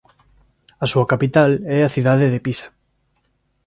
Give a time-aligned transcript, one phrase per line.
[0.83, 2.67] A súa capital é a cidade de Pisa.